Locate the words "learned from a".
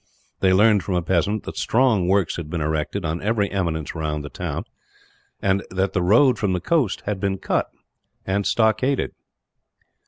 0.51-1.03